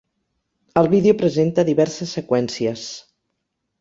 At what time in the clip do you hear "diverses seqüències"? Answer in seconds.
1.67-2.87